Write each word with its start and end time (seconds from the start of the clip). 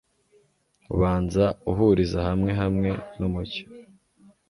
ubanza 0.93 1.43
uhuriza 1.71 2.19
hamwe 2.27 2.51
hamwe 2.61 2.89
numucyo 3.17 3.63